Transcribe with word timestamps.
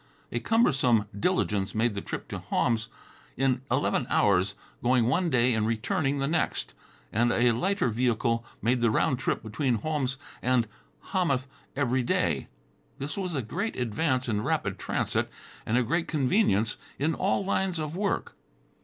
A 0.31 0.39
cumbersome 0.39 1.05
diligence 1.15 1.75
made 1.75 1.93
the 1.93 2.01
trip 2.01 2.27
to 2.29 2.39
Homs 2.39 2.89
in 3.37 3.61
eleven 3.69 4.07
hours, 4.09 4.55
going 4.81 5.05
one 5.05 5.29
day 5.29 5.53
and 5.53 5.67
returning 5.67 6.17
the 6.17 6.25
next, 6.25 6.73
and 7.13 7.31
a 7.31 7.51
lighter 7.51 7.87
vehicle 7.87 8.43
made 8.63 8.81
the 8.81 8.89
round 8.89 9.19
trip 9.19 9.43
between 9.43 9.75
Homs 9.75 10.17
and 10.41 10.65
Hamath 11.11 11.45
every 11.75 12.01
day. 12.01 12.47
This 12.97 13.15
was 13.15 13.35
a 13.35 13.43
great 13.43 13.75
advance 13.75 14.27
in 14.27 14.41
rapid 14.41 14.79
transit 14.79 15.29
and 15.67 15.77
a 15.77 15.83
great 15.83 16.07
convenience 16.07 16.77
in 16.97 17.13
all 17.13 17.45
lines 17.45 17.77
of 17.77 17.95
work. 17.95 18.33